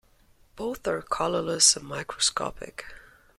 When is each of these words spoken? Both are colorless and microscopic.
Both 0.55 0.87
are 0.87 1.03
colorless 1.03 1.75
and 1.75 1.85
microscopic. 1.87 2.85